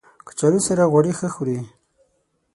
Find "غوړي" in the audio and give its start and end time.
0.91-1.13